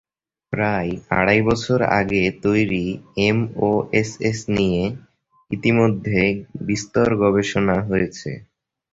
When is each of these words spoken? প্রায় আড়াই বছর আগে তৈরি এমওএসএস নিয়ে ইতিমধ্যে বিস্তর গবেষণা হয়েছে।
প্রায় 0.53 0.89
আড়াই 1.17 1.41
বছর 1.41 1.79
আগে 1.99 2.21
তৈরি 2.43 2.85
এমওএসএস 3.27 4.39
নিয়ে 4.55 4.83
ইতিমধ্যে 5.51 6.21
বিস্তর 6.67 7.07
গবেষণা 7.23 7.77
হয়েছে। 7.89 8.29